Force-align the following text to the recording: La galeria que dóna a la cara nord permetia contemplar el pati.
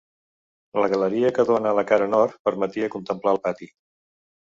La 0.83 0.87
galeria 0.93 1.29
que 1.35 1.45
dóna 1.49 1.69
a 1.73 1.77
la 1.79 1.83
cara 1.91 2.07
nord 2.13 2.39
permetia 2.49 2.89
contemplar 2.97 3.35
el 3.37 3.41
pati. 3.45 3.69